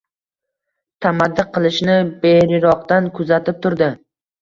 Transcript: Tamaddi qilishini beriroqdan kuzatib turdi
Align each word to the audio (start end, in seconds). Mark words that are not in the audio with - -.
Tamaddi 1.07 1.45
qilishini 1.59 1.99
beriroqdan 2.25 3.15
kuzatib 3.19 3.65
turdi 3.69 3.97